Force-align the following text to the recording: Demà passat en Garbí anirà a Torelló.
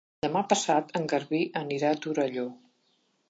Demà 0.25 0.41
passat 0.53 0.89
en 0.99 1.05
Garbí 1.11 1.41
anirà 1.63 1.93
a 1.93 1.99
Torelló. 2.07 2.47